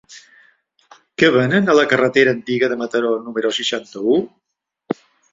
Què 1.23 1.27
venen 1.35 1.67
a 1.67 1.75
la 1.79 1.83
carretera 1.91 2.33
Antiga 2.37 2.69
de 2.71 2.77
Mataró 2.79 3.11
número 3.27 3.51
seixanta-u? 3.59 4.17